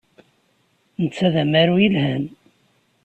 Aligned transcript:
Netta 1.01 1.27
d 1.33 1.35
amaru 1.43 1.75
yelhan. 1.83 2.23